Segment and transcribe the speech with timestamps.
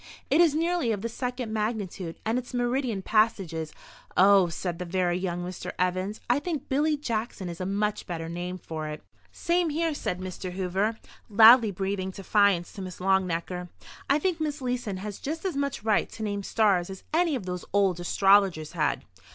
[0.31, 3.71] It is nearly of the second magnitude, and its meridian passage is—"
[4.17, 5.73] "Oh," said the very young Mr.
[5.77, 10.19] Evans, "I think Billy Jackson is a much better name for it." "Same here," said
[10.19, 10.53] Mr.
[10.53, 10.97] Hoover,
[11.29, 13.69] loudly breathing defiance to Miss Longnecker.
[14.09, 17.45] "I think Miss Leeson has just as much right to name stars as any of
[17.45, 19.03] those old astrologers had."